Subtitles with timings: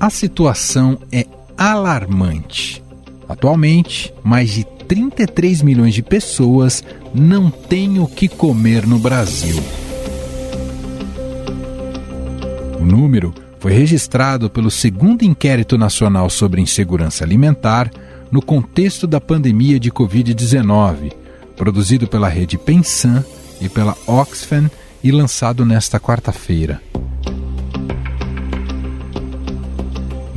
[0.00, 2.80] A situação é alarmante.
[3.28, 9.56] Atualmente, mais de 33 milhões de pessoas não têm o que comer no Brasil.
[12.80, 17.90] O número foi registrado pelo segundo inquérito nacional sobre insegurança alimentar
[18.30, 21.12] no contexto da pandemia de Covid-19,
[21.56, 23.24] produzido pela rede Pensan
[23.60, 24.70] e pela Oxfam
[25.02, 26.80] e lançado nesta quarta-feira.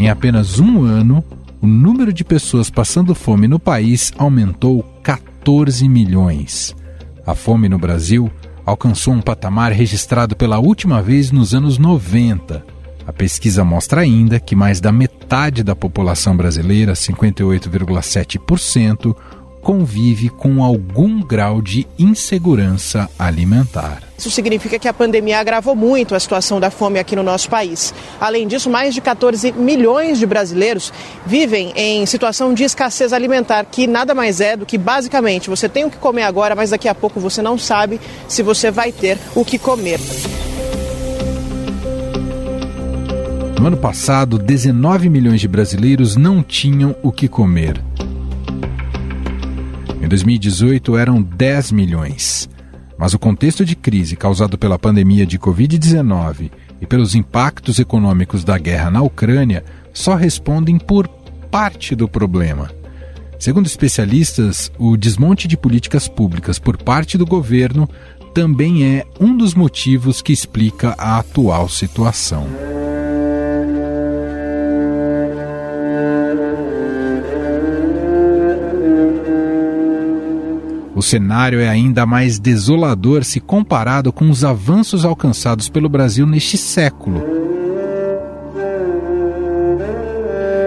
[0.01, 1.23] Em apenas um ano,
[1.61, 6.75] o número de pessoas passando fome no país aumentou 14 milhões.
[7.23, 8.31] A fome no Brasil
[8.65, 12.65] alcançou um patamar registrado pela última vez nos anos 90.
[13.05, 19.15] A pesquisa mostra ainda que mais da metade da população brasileira, 58,7%,
[19.61, 24.03] convive com algum grau de insegurança alimentar.
[24.17, 27.93] Isso significa que a pandemia agravou muito a situação da fome aqui no nosso país.
[28.19, 30.91] Além disso, mais de 14 milhões de brasileiros
[31.25, 35.85] vivem em situação de escassez alimentar, que nada mais é do que basicamente você tem
[35.85, 39.17] o que comer agora, mas daqui a pouco você não sabe se você vai ter
[39.35, 39.99] o que comer.
[43.59, 47.79] No ano passado, 19 milhões de brasileiros não tinham o que comer.
[50.11, 52.49] Em 2018 eram 10 milhões.
[52.97, 58.57] Mas o contexto de crise causado pela pandemia de Covid-19 e pelos impactos econômicos da
[58.57, 61.07] guerra na Ucrânia só respondem por
[61.49, 62.69] parte do problema.
[63.39, 67.89] Segundo especialistas, o desmonte de políticas públicas por parte do governo
[68.33, 72.47] também é um dos motivos que explica a atual situação.
[81.01, 86.59] O cenário é ainda mais desolador se comparado com os avanços alcançados pelo Brasil neste
[86.59, 87.23] século.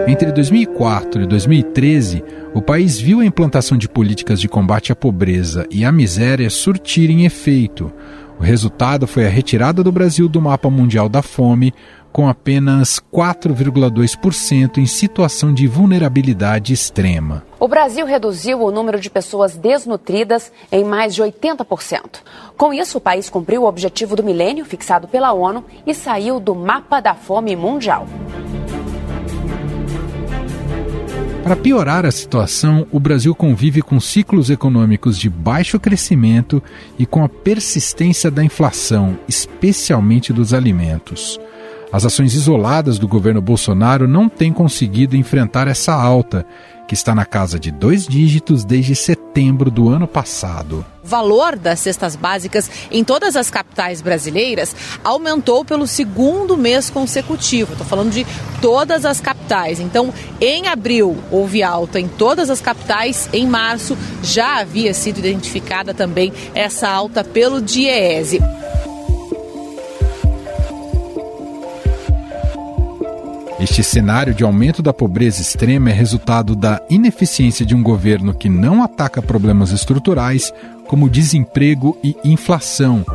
[0.09, 5.69] Entre 2004 e 2013, o país viu a implantação de políticas de combate à pobreza
[5.71, 7.93] e à miséria surtirem efeito.
[8.37, 11.73] O resultado foi a retirada do Brasil do mapa mundial da fome,
[12.15, 17.45] com apenas 4,2% em situação de vulnerabilidade extrema.
[17.59, 22.21] O Brasil reduziu o número de pessoas desnutridas em mais de 80%.
[22.57, 26.55] Com isso, o país cumpriu o objetivo do milênio fixado pela ONU e saiu do
[26.55, 28.07] mapa da fome mundial.
[31.43, 36.63] Para piorar a situação, o Brasil convive com ciclos econômicos de baixo crescimento
[36.97, 41.41] e com a persistência da inflação, especialmente dos alimentos.
[41.95, 46.45] As ações isoladas do governo Bolsonaro não têm conseguido enfrentar essa alta,
[46.89, 50.85] que está na casa de dois dígitos desde setembro do ano passado.
[51.05, 57.75] O valor das cestas básicas em todas as capitais brasileiras aumentou pelo segundo mês consecutivo.
[57.75, 58.27] Estou falando de
[58.61, 59.79] todas as capitais.
[59.79, 63.29] Então, em abril houve alta em todas as capitais.
[63.33, 68.43] Em março já havia sido identificada também essa alta pelo DIEESE.
[73.65, 78.47] Este cenário de aumento da pobreza extrema é resultado da ineficiência de um governo que
[78.47, 80.53] não ataca problemas estruturais,
[80.87, 83.07] como desemprego e inflação.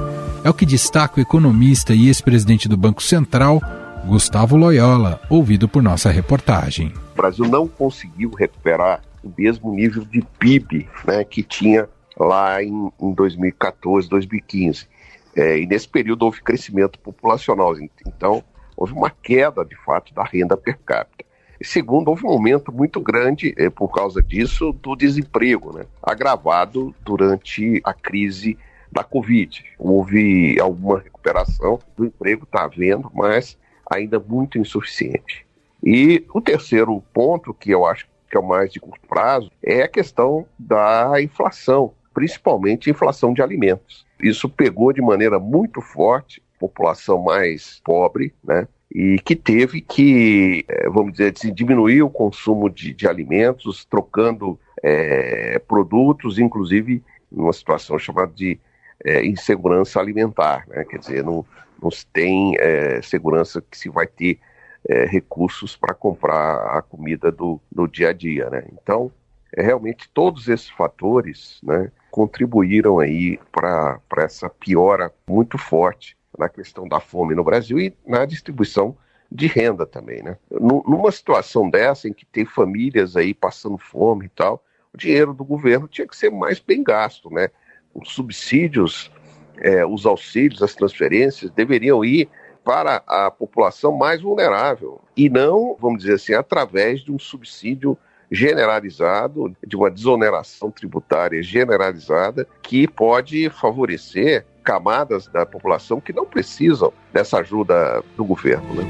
[0.43, 3.61] É o que destaca o economista e ex-presidente do Banco Central,
[4.07, 6.93] Gustavo Loyola, ouvido por nossa reportagem.
[7.13, 12.91] O Brasil não conseguiu recuperar o mesmo nível de PIB né, que tinha lá em,
[12.99, 14.88] em 2014, 2015.
[15.35, 17.75] É, e nesse período houve crescimento populacional.
[18.07, 18.43] Então,
[18.79, 21.25] houve uma queda, de fato, da renda per capita.
[21.59, 25.85] E segundo, houve um aumento muito grande, eh, por causa disso, do desemprego, né?
[26.01, 28.57] agravado durante a crise
[28.89, 29.66] da Covid.
[29.78, 33.57] Houve alguma recuperação do emprego, está havendo, mas
[33.91, 35.45] ainda muito insuficiente.
[35.84, 39.81] E o terceiro ponto, que eu acho que é o mais de curto prazo, é
[39.81, 44.06] a questão da inflação, principalmente a inflação de alimentos.
[44.22, 48.68] Isso pegou de maneira muito forte população mais pobre, né?
[48.94, 54.59] E que teve que, é, vamos dizer assim, diminuir o consumo de, de alimentos, trocando
[54.81, 58.59] é, produtos, inclusive numa situação chamada de
[59.06, 60.83] é, insegurança alimentar, né?
[60.83, 61.45] Quer dizer, não,
[61.81, 64.39] não se tem é, segurança que se vai ter
[64.88, 68.65] é, recursos para comprar a comida do, do dia a dia, né?
[68.74, 69.12] Então,
[69.56, 76.88] é, realmente todos esses fatores, né, contribuíram aí para essa piora muito forte na questão
[76.88, 78.95] da fome no Brasil e na distribuição
[79.31, 80.38] de renda também, né?
[80.50, 85.44] Numa situação dessa em que tem famílias aí passando fome e tal, o dinheiro do
[85.44, 87.50] governo tinha que ser mais bem gasto, né?
[87.94, 89.12] Os subsídios,
[89.57, 92.27] é, os auxílios, as transferências deveriam ir
[92.63, 97.97] para a população mais vulnerável e não, vamos dizer assim, através de um subsídio
[98.31, 106.94] generalizado, de uma desoneração tributária generalizada, que pode favorecer camadas da população que não precisam
[107.12, 108.75] dessa ajuda do governo.
[108.75, 108.83] Né?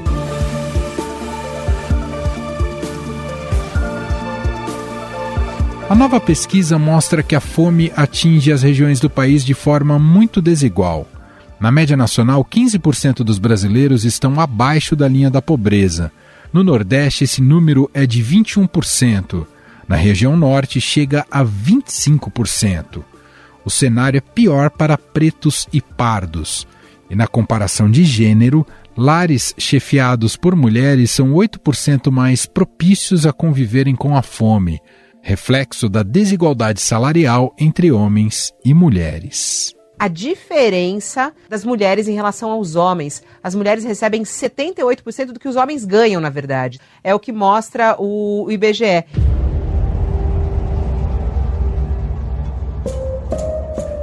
[5.88, 10.42] A nova pesquisa mostra que a fome atinge as regiões do país de forma muito
[10.42, 11.08] desigual.
[11.58, 16.12] Na média nacional, 15% dos brasileiros estão abaixo da linha da pobreza.
[16.52, 19.46] No Nordeste, esse número é de 21%.
[19.88, 23.02] Na região Norte, chega a 25%.
[23.64, 26.66] O cenário é pior para pretos e pardos.
[27.08, 28.66] E na comparação de gênero,
[28.96, 34.80] lares chefiados por mulheres são 8% mais propícios a conviverem com a fome
[35.22, 39.74] reflexo da desigualdade salarial entre homens e mulheres.
[39.98, 43.22] A diferença das mulheres em relação aos homens.
[43.42, 46.80] As mulheres recebem 78% do que os homens ganham, na verdade.
[47.04, 49.04] É o que mostra o IBGE.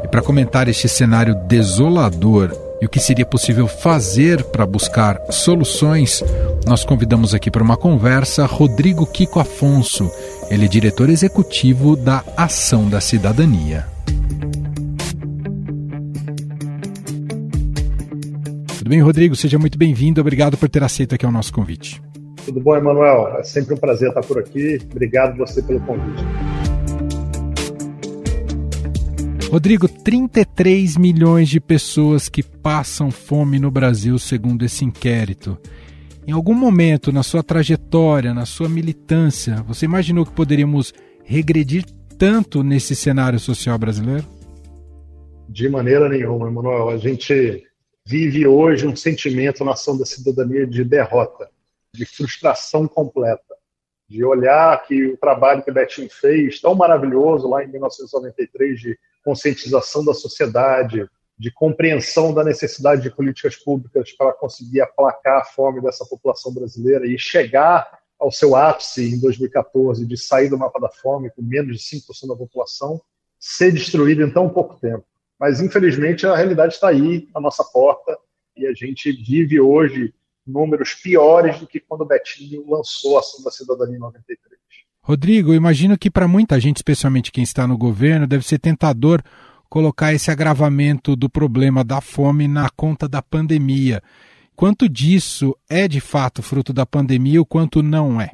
[0.08, 6.24] E para comentar este cenário desolador e o que seria possível fazer para buscar soluções,
[6.66, 10.10] nós convidamos aqui para uma conversa Rodrigo Kiko Afonso,
[10.50, 13.86] ele é diretor executivo da Ação da Cidadania.
[18.78, 19.36] Tudo bem, Rodrigo?
[19.36, 20.22] Seja muito bem-vindo.
[20.22, 22.02] Obrigado por ter aceito aqui o nosso convite.
[22.46, 23.40] Tudo bom, Emanuel?
[23.40, 24.80] É sempre um prazer estar por aqui.
[24.90, 26.24] Obrigado você pelo convite.
[29.50, 35.58] Rodrigo, 33 milhões de pessoas que passam fome no Brasil, segundo esse inquérito.
[36.28, 41.86] Em algum momento na sua trajetória, na sua militância, você imaginou que poderíamos regredir
[42.18, 44.26] tanto nesse cenário social brasileiro?
[45.48, 46.90] De maneira nenhuma, Emanuel.
[46.90, 47.64] A gente
[48.06, 51.50] vive hoje um sentimento na ação da cidadania de derrota,
[51.96, 53.56] de frustração completa,
[54.10, 60.06] de olhar que o trabalho que Betinho fez, tão maravilhoso lá em 1993, de conscientização
[60.06, 61.06] da sociedade,
[61.38, 67.06] de compreensão da necessidade de políticas públicas para conseguir aplacar a fome dessa população brasileira
[67.06, 71.78] e chegar ao seu ápice em 2014 de sair do mapa da fome com menos
[71.78, 73.02] de 5% da população,
[73.38, 75.04] ser destruído em tão pouco tempo.
[75.38, 78.18] Mas, infelizmente, a realidade está aí, à nossa porta,
[78.56, 80.14] e a gente vive hoje
[80.48, 84.37] números piores do que quando o Betinho lançou a Ação da Cidadania em 93.
[85.08, 89.24] Rodrigo, imagino que para muita gente, especialmente quem está no governo, deve ser tentador
[89.70, 94.04] colocar esse agravamento do problema da fome na conta da pandemia.
[94.54, 98.32] Quanto disso é de fato fruto da pandemia, o quanto não é?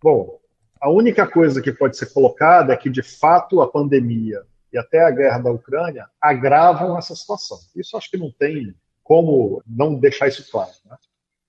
[0.00, 0.38] Bom,
[0.80, 4.40] a única coisa que pode ser colocada é que de fato a pandemia
[4.72, 7.58] e até a guerra da Ucrânia agravam essa situação.
[7.74, 8.72] Isso acho que não tem
[9.02, 10.70] como não deixar isso claro.
[10.88, 10.96] Né?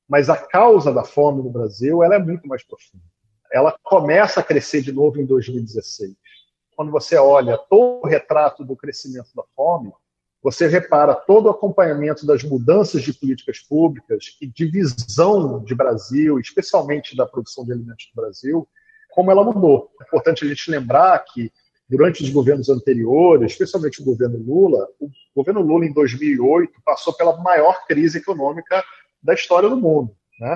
[0.08, 3.04] Mas a causa da fome no Brasil ela é muito mais profunda.
[3.52, 6.16] Ela começa a crescer de novo em 2016
[6.80, 9.92] quando você olha todo o retrato do crescimento da fome,
[10.42, 16.40] você repara todo o acompanhamento das mudanças de políticas públicas e de visão de Brasil,
[16.40, 18.66] especialmente da produção de alimentos no Brasil,
[19.10, 19.92] como ela mudou.
[20.00, 21.52] É importante a gente lembrar que
[21.90, 27.36] durante os governos anteriores, especialmente o governo Lula, o governo Lula em 2008 passou pela
[27.44, 28.82] maior crise econômica
[29.22, 30.56] da história do mundo, né?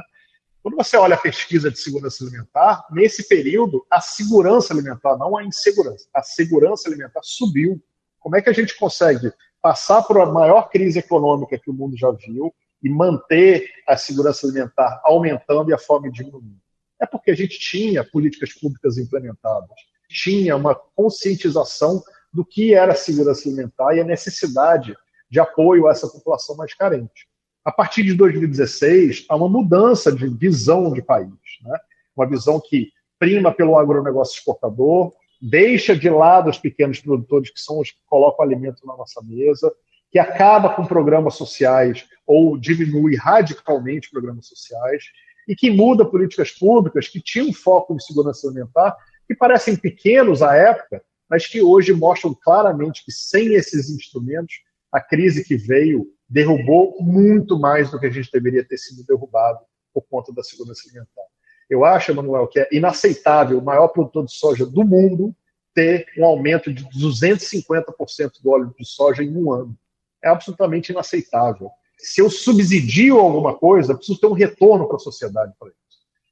[0.64, 5.44] Quando você olha a pesquisa de segurança alimentar, nesse período, a segurança alimentar, não a
[5.44, 7.84] insegurança, a segurança alimentar subiu.
[8.18, 11.98] Como é que a gente consegue passar por a maior crise econômica que o mundo
[11.98, 16.56] já viu e manter a segurança alimentar aumentando e a fome diminuindo?
[16.98, 19.76] É porque a gente tinha políticas públicas implementadas,
[20.08, 22.02] tinha uma conscientização
[22.32, 24.96] do que era segurança alimentar e a necessidade
[25.30, 27.28] de apoio a essa população mais carente.
[27.66, 31.30] A partir de 2016, há uma mudança de visão de país,
[31.62, 31.78] né?
[32.16, 37.80] uma visão que prima pelo agronegócio exportador, deixa de lado os pequenos produtores que são
[37.80, 39.74] os que colocam alimento na nossa mesa,
[40.12, 45.04] que acaba com programas sociais ou diminui radicalmente programas sociais
[45.48, 48.96] e que muda políticas públicas que tinham foco em segurança alimentar,
[49.28, 54.56] que parecem pequenos à época, mas que hoje mostram claramente que sem esses instrumentos,
[54.94, 59.60] a crise que veio derrubou muito mais do que a gente deveria ter sido derrubado
[59.92, 61.24] por conta da segurança alimentar.
[61.68, 65.36] Eu acho, Emanuel, que é inaceitável o maior produtor de soja do mundo
[65.74, 69.76] ter um aumento de 250% do óleo de soja em um ano.
[70.24, 71.72] É absolutamente inaceitável.
[71.98, 75.78] Se eu subsidio alguma coisa, preciso ter um retorno para a sociedade para isso.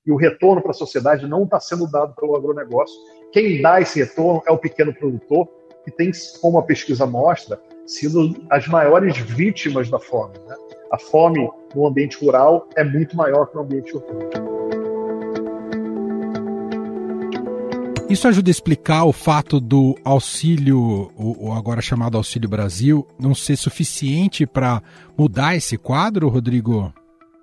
[0.05, 2.95] E o retorno para a sociedade não está sendo dado pelo agronegócio.
[3.31, 5.47] Quem dá esse retorno é o pequeno produtor,
[5.83, 7.59] que tem, como a pesquisa mostra,
[7.91, 10.37] sido as maiores vítimas da fome.
[10.47, 10.55] Né?
[10.91, 14.29] A fome no ambiente rural é muito maior que no ambiente urbano.
[18.09, 23.55] Isso ajuda a explicar o fato do auxílio, o agora chamado Auxílio Brasil, não ser
[23.55, 24.81] suficiente para
[25.17, 26.93] mudar esse quadro, Rodrigo?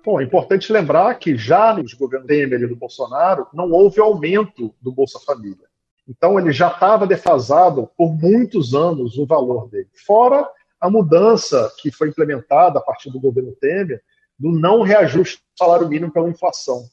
[0.05, 4.73] Bom, é importante lembrar que já nos governos Temer e do Bolsonaro não houve aumento
[4.79, 5.68] do Bolsa Família.
[6.09, 9.89] Então ele já estava defasado por muitos anos o valor dele.
[10.07, 10.49] Fora
[10.81, 14.01] a mudança que foi implementada a partir do governo Temer
[14.37, 16.83] do não reajuste do salário mínimo pela inflação.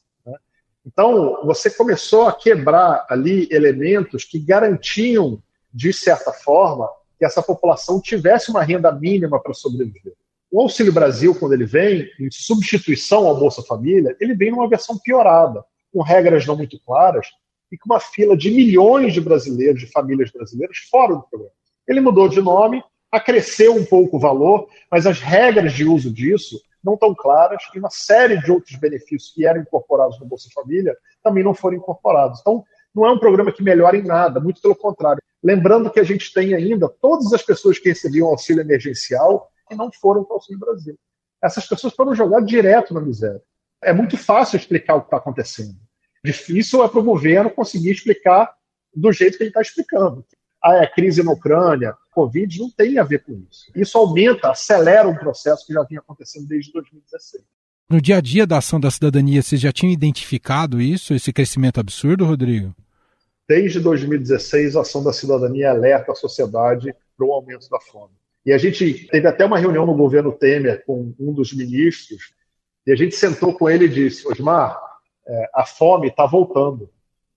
[0.85, 5.41] Então, você começou a quebrar ali elementos que garantiam,
[5.73, 10.13] de certa forma, que essa população tivesse uma renda mínima para sobreviver.
[10.49, 14.97] O Auxílio Brasil, quando ele vem, em substituição ao Bolsa Família, ele vem numa versão
[14.97, 17.27] piorada, com regras não muito claras
[17.71, 21.53] e com uma fila de milhões de brasileiros, de famílias brasileiras, fora do programa.
[21.87, 26.59] Ele mudou de nome, acresceu um pouco o valor, mas as regras de uso disso
[26.83, 30.95] não tão claras e uma série de outros benefícios que eram incorporados no Bolsa Família
[31.23, 32.39] também não foram incorporados.
[32.39, 35.21] Então, não é um programa que melhora em nada, muito pelo contrário.
[35.43, 39.91] Lembrando que a gente tem ainda todas as pessoas que recebiam auxílio emergencial e não
[39.91, 40.97] foram para o Auxílio Brasil.
[41.43, 43.41] Essas pessoas foram jogadas direto na miséria.
[43.83, 45.75] É muito fácil explicar o que está acontecendo.
[46.31, 48.53] Difícil é para o governo conseguir explicar
[48.93, 50.25] do jeito que ele está explicando
[50.61, 53.71] a crise na Ucrânia, Covid, não tem a ver com isso.
[53.75, 57.43] Isso aumenta, acelera um processo que já vinha acontecendo desde 2016.
[57.89, 61.79] No dia a dia da ação da cidadania, vocês já tinham identificado isso, esse crescimento
[61.79, 62.75] absurdo, Rodrigo?
[63.47, 68.13] Desde 2016, a ação da cidadania alerta a sociedade para o aumento da fome.
[68.45, 72.33] E a gente teve até uma reunião no governo Temer com um dos ministros,
[72.85, 74.77] e a gente sentou com ele e disse: Osmar,
[75.27, 76.89] é, a fome está voltando.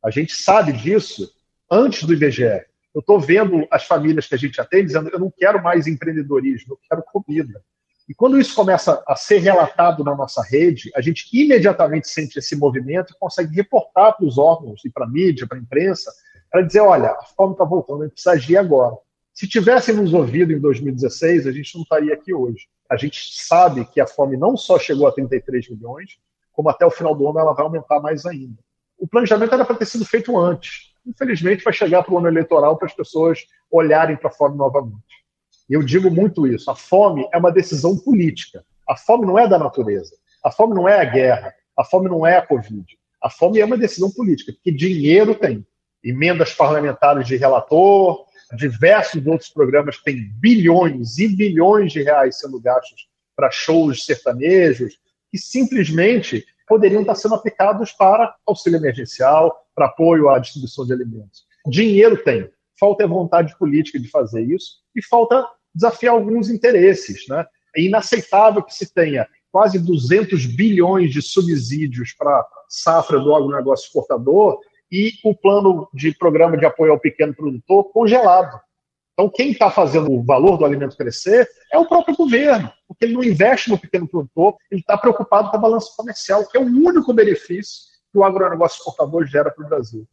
[0.03, 1.31] A gente sabe disso
[1.71, 2.65] antes do IBGE.
[2.95, 6.75] Eu estou vendo as famílias que a gente atende dizendo: eu não quero mais empreendedorismo,
[6.75, 7.63] eu quero comida.
[8.09, 12.57] E quando isso começa a ser relatado na nossa rede, a gente imediatamente sente esse
[12.57, 16.11] movimento e consegue reportar para os órgãos e para a mídia, para a imprensa,
[16.51, 18.97] para dizer: olha, a fome está voltando, a gente precisa agir agora.
[19.33, 22.67] Se tivessem nos ouvido em 2016, a gente não estaria aqui hoje.
[22.91, 26.19] A gente sabe que a fome não só chegou a 33 milhões,
[26.61, 28.59] como até o final do ano ela vai aumentar mais ainda.
[28.99, 32.77] O planejamento era para ter sido feito antes infelizmente, vai chegar para o ano eleitoral
[32.77, 33.41] para as pessoas
[33.71, 35.25] olharem para a fome novamente.
[35.69, 38.65] E eu digo muito isso: a fome é uma decisão política.
[38.89, 40.15] A fome não é da natureza.
[40.45, 41.55] A fome não é a guerra.
[41.77, 42.85] A fome não é a Covid.
[43.23, 45.67] A fome é uma decisão política, porque dinheiro tem.
[46.03, 48.25] Emendas parlamentares de relator,
[48.57, 54.99] diversos outros programas têm bilhões e bilhões de reais sendo gastos para shows sertanejos,
[55.31, 61.45] que simplesmente poderiam estar sendo aplicados para auxílio emergencial, para apoio à distribuição de alimentos.
[61.67, 65.45] Dinheiro tem, falta é vontade política de fazer isso e falta
[65.75, 67.27] desafiar alguns interesses.
[67.29, 67.45] Né?
[67.77, 74.59] É inaceitável que se tenha quase 200 bilhões de subsídios para safra do agronegócio exportador
[74.91, 78.61] e o plano de programa de apoio ao pequeno produtor congelado.
[79.21, 83.13] Então, quem está fazendo o valor do alimento crescer é o próprio governo, porque ele
[83.13, 86.65] não investe no pequeno produtor, ele está preocupado com a balança comercial, que é o
[86.65, 90.09] único benefício que o agronegócio exportador gera para o Brasil.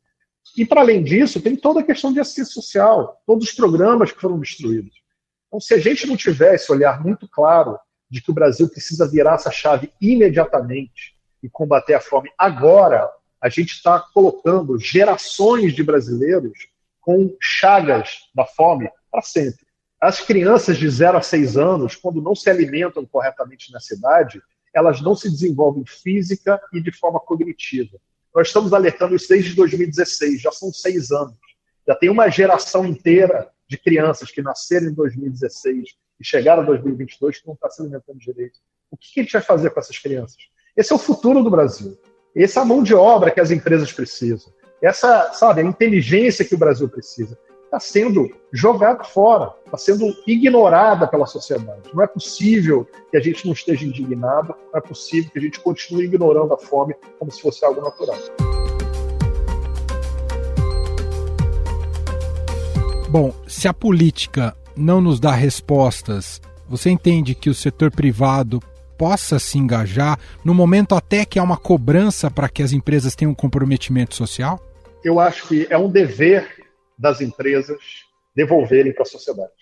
[0.57, 4.19] E, para além disso, tem toda a questão de assistência social, todos os programas que
[4.19, 5.01] foram destruídos.
[5.47, 7.79] Então, se a gente não tiver esse olhar muito claro
[8.11, 13.09] de que o Brasil precisa virar essa chave imediatamente e combater a fome agora,
[13.39, 16.67] a gente está colocando gerações de brasileiros
[17.07, 19.65] com chagas da fome para sempre.
[19.97, 24.41] As crianças de 0 a 6 anos, quando não se alimentam corretamente na cidade,
[24.75, 27.97] elas não se desenvolvem física e de forma cognitiva.
[28.35, 31.37] Nós estamos alertando isso desde 2016, já são seis anos.
[31.87, 37.39] Já tem uma geração inteira de crianças que nasceram em 2016 e chegaram em 2022
[37.39, 38.59] que não está se alimentando direito.
[38.91, 40.37] O que a gente vai fazer com essas crianças?
[40.75, 41.97] Esse é o futuro do Brasil.
[42.35, 44.51] Essa é a mão de obra que as empresas precisam.
[44.79, 51.07] Essa, sabe, a inteligência que o Brasil precisa está sendo jogada fora, está sendo ignorada
[51.07, 51.81] pela sociedade.
[51.93, 55.59] Não é possível que a gente não esteja indignado, não é possível que a gente
[55.59, 58.17] continue ignorando a fome como se fosse algo natural.
[63.09, 68.61] Bom, se a política não nos dá respostas, você entende que o setor privado
[68.97, 73.31] possa se engajar no momento até que há uma cobrança para que as empresas tenham
[73.31, 74.59] um comprometimento social?
[75.07, 76.45] Eu acho que é um dever
[76.99, 77.77] das empresas
[78.35, 79.53] devolverem para a sociedade.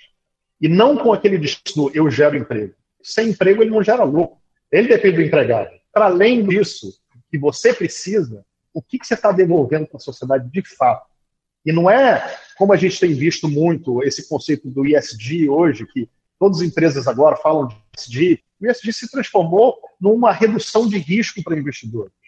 [0.59, 2.73] E não com aquele discurso eu gero emprego.
[3.03, 4.37] Sem emprego ele não gera lucro.
[4.71, 5.69] Ele depende do empregado.
[5.93, 6.99] Para além disso,
[7.29, 11.05] que você precisa, o que, que você está devolvendo para a sociedade de fato?
[11.63, 16.09] E não é como a gente tem visto muito esse conceito do ISD hoje, que
[16.39, 21.43] todas as empresas agora falam de ESG, o ESG se transformou numa redução de risco
[21.43, 22.24] para investidores.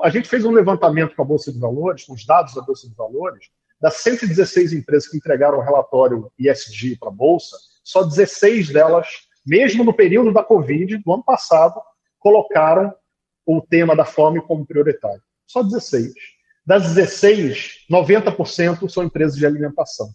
[0.00, 2.88] A gente fez um levantamento com a Bolsa de Valores, com os dados da Bolsa
[2.88, 3.48] de Valores,
[3.80, 9.06] das 116 empresas que entregaram o relatório ESG para a Bolsa, só 16 delas,
[9.46, 11.80] mesmo no período da Covid, do ano passado,
[12.18, 12.94] colocaram
[13.46, 15.22] o tema da fome como prioritário.
[15.46, 16.12] Só 16.
[16.66, 20.08] Das 16, 90% são empresas de alimentação.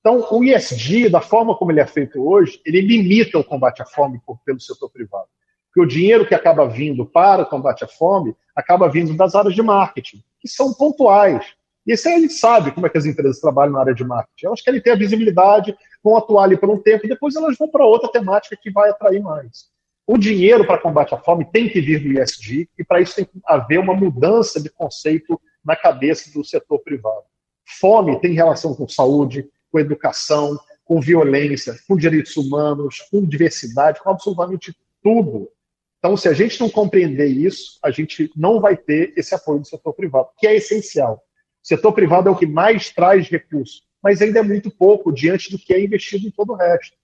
[0.00, 3.86] Então, o ISD, da forma como ele é feito hoje, ele limita o combate à
[3.86, 5.28] fome pelo setor privado.
[5.76, 9.54] Porque o dinheiro que acaba vindo para o combate à fome acaba vindo das áreas
[9.54, 11.44] de marketing, que são pontuais.
[11.86, 14.02] E isso aí a gente sabe como é que as empresas trabalham na área de
[14.02, 14.46] marketing.
[14.46, 17.68] Elas querem ter a visibilidade, vão atuar ali por um tempo, e depois elas vão
[17.68, 19.66] para outra temática que vai atrair mais.
[20.06, 23.26] O dinheiro para combate à fome tem que vir do ISD, e para isso tem
[23.26, 27.24] que haver uma mudança de conceito na cabeça do setor privado.
[27.78, 34.08] Fome tem relação com saúde, com educação, com violência, com direitos humanos, com diversidade, com
[34.08, 35.50] absolutamente tudo.
[36.06, 39.66] Então, se a gente não compreender isso, a gente não vai ter esse apoio do
[39.66, 41.14] setor privado, que é essencial.
[41.16, 45.50] O setor privado é o que mais traz recursos, mas ainda é muito pouco diante
[45.50, 46.96] do que é investido em todo o resto.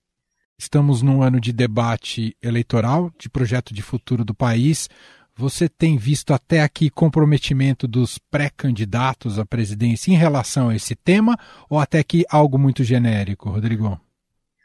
[0.57, 4.89] Estamos num ano de debate eleitoral, de projeto de futuro do país.
[5.35, 11.37] Você tem visto até aqui comprometimento dos pré-candidatos à presidência em relação a esse tema
[11.69, 13.99] ou até aqui algo muito genérico, Rodrigo?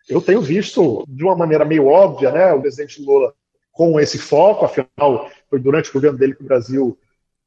[0.08, 3.34] Eu tenho visto de uma maneira meio óbvia, né, o presidente Lula
[3.78, 6.98] com esse foco, afinal, foi durante o governo dele que o Brasil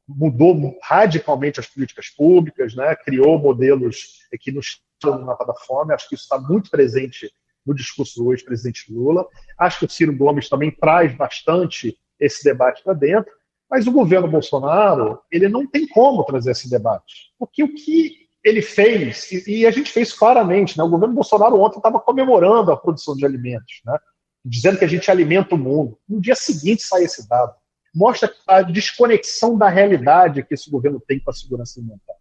[0.08, 6.08] mudou radicalmente as políticas públicas, né, criou modelos que nos no mapa da fome, acho
[6.08, 7.30] que isso está muito presente
[7.66, 9.26] no discurso do ex-presidente Lula.
[9.58, 13.30] Acho que o Ciro Gomes também traz bastante esse debate para dentro,
[13.68, 18.62] mas o governo Bolsonaro ele não tem como trazer esse debate, porque o que ele
[18.62, 20.84] fez e, a gente fez claramente, né?
[20.84, 23.98] O governo Bolsonaro ontem estava comemorando a produção de alimentos, né?
[24.44, 25.98] Dizendo que a gente alimenta o mundo.
[26.08, 27.54] No dia seguinte sai esse dado.
[27.94, 32.14] Mostra a desconexão da realidade que esse governo tem com a segurança alimentar.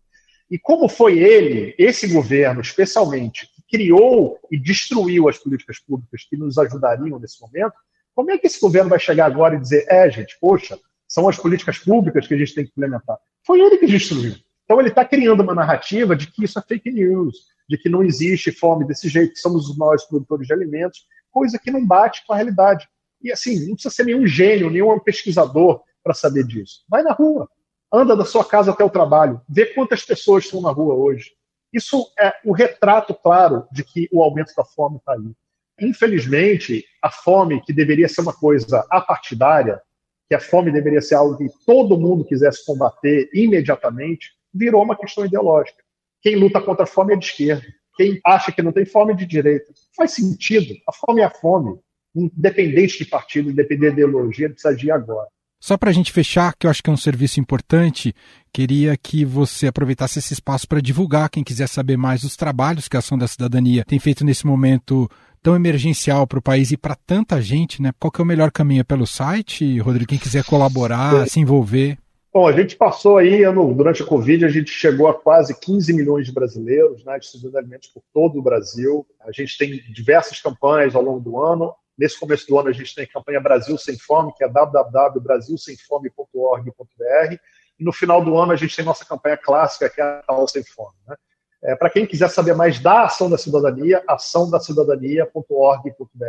[0.50, 6.36] E como foi ele, esse governo especialmente, que criou e destruiu as políticas públicas que
[6.36, 7.74] nos ajudariam nesse momento,
[8.14, 11.38] como é que esse governo vai chegar agora e dizer, é, gente, poxa, são as
[11.38, 13.18] políticas públicas que a gente tem que implementar?
[13.48, 14.36] Foi ele que destruiu.
[14.66, 17.36] Então ele está criando uma narrativa de que isso é fake news,
[17.68, 21.60] de que não existe fome desse jeito, que somos os maiores produtores de alimentos, coisa
[21.60, 22.88] que não bate com a realidade.
[23.22, 26.84] E assim, não precisa ser nenhum gênio, nenhum pesquisador para saber disso.
[26.90, 27.48] Vai na rua,
[27.92, 31.32] anda da sua casa até o trabalho, vê quantas pessoas estão na rua hoje.
[31.72, 35.36] Isso é o retrato claro de que o aumento da fome está aí
[35.82, 39.82] infelizmente, a fome, que deveria ser uma coisa apartidária,
[40.30, 45.26] que a fome deveria ser algo que todo mundo quisesse combater imediatamente, virou uma questão
[45.26, 45.84] ideológica.
[46.22, 47.66] Quem luta contra a fome é de esquerda.
[47.96, 49.72] Quem acha que não tem fome de direita.
[49.96, 50.74] Faz sentido.
[50.88, 51.80] A fome é a fome.
[52.16, 55.28] Independente de partido, independente de ideologia, precisa agir agora.
[55.62, 58.16] Só para a gente fechar, que eu acho que é um serviço importante,
[58.52, 62.98] queria que você aproveitasse esse espaço para divulgar quem quiser saber mais dos trabalhos que
[62.98, 65.08] a Ação da Cidadania tem feito nesse momento
[65.44, 67.92] tão emergencial para o país e para tanta gente, né?
[68.00, 68.82] Qual que é o melhor caminho?
[68.82, 70.10] É pelo site, Rodrigo?
[70.10, 71.26] Quem quiser colaborar, é.
[71.28, 71.96] se envolver.
[72.34, 73.44] Bom, a gente passou aí,
[73.76, 77.90] durante a Covid, a gente chegou a quase 15 milhões de brasileiros, né, distribuindo alimentos
[77.90, 79.06] por todo o Brasil.
[79.20, 81.76] A gente tem diversas campanhas ao longo do ano.
[81.98, 87.36] Nesse começo do ano, a gente tem a campanha Brasil Sem Fome, que é www.brasilsemfome.org.br.
[87.78, 90.48] E no final do ano, a gente tem nossa campanha clássica, que é a Natal
[90.48, 90.96] Sem Fome.
[91.06, 91.18] Né?
[91.66, 96.26] É, Para quem quiser saber mais da Ação da Cidadania, açãodacidadania.org.br.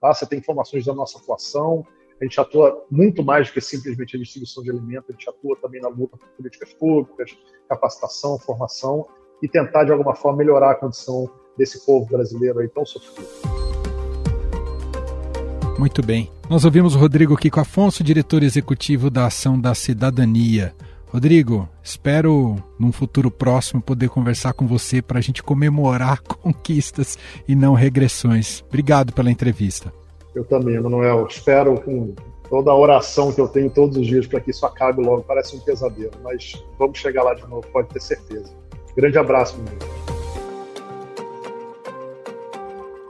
[0.00, 0.14] Tá?
[0.14, 1.84] Você tem informações da nossa atuação.
[2.20, 5.56] A gente atua muito mais do que simplesmente a distribuição de alimentos, a gente atua
[5.56, 7.30] também na luta por políticas públicas,
[7.66, 9.06] capacitação, formação
[9.42, 13.26] e tentar, de alguma forma, melhorar a condição desse povo brasileiro aí tão sofrido.
[15.78, 16.30] Muito bem.
[16.50, 20.74] Nós ouvimos o Rodrigo Kiko Afonso, diretor executivo da Ação da Cidadania.
[21.06, 27.16] Rodrigo, espero num futuro próximo poder conversar com você para a gente comemorar conquistas
[27.48, 28.62] e não regressões.
[28.68, 29.90] Obrigado pela entrevista.
[30.34, 31.26] Eu também, Manuel.
[31.28, 32.14] Espero com
[32.48, 35.22] toda a oração que eu tenho todos os dias para que isso acabe logo.
[35.22, 38.52] Parece um pesadelo, mas vamos chegar lá de novo, pode ter certeza.
[38.96, 40.00] Grande abraço, meu amigo.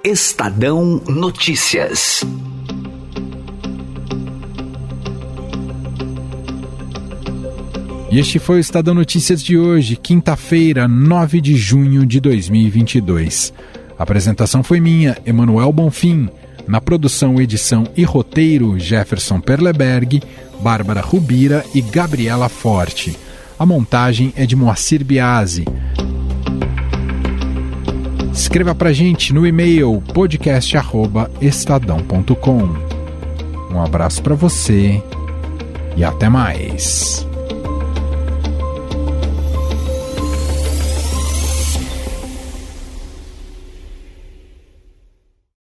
[0.03, 2.23] Estadão Notícias.
[8.11, 13.53] E este foi o Estadão Notícias de hoje, quinta-feira, 9 de junho de 2022.
[13.97, 16.29] A apresentação foi minha, Emanuel Bonfim.
[16.67, 20.23] Na produção, edição e roteiro, Jefferson Perleberg,
[20.61, 23.17] Bárbara Rubira e Gabriela Forte.
[23.59, 25.65] A montagem é de Moacir Biasi.
[28.33, 32.91] Escreva pra gente no e-mail podcast@estadão.com.
[33.75, 35.03] Um abraço para você
[35.97, 37.27] e até mais.